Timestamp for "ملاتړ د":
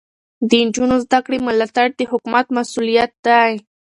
1.47-2.01